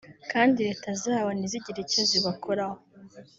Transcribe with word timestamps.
kandi 0.31 0.57
Leta 0.67 0.89
zabo 1.01 1.29
ntizigire 1.33 1.79
icyo 1.85 2.01
zibakoraho 2.09 2.77